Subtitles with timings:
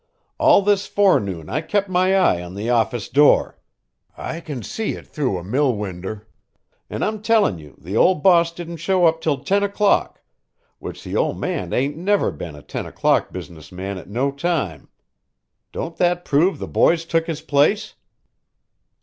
[0.39, 3.59] All this forenoon I kept my eye on the office door
[4.17, 6.27] I can see it through a mill winder;
[6.89, 10.19] an' I'm tellin' you the old boss didn't show up till ten o'clock,
[10.79, 14.89] which the old man ain't never been a ten o'clock business man at no time.
[15.71, 17.93] Don't that prove the boy's took his place?"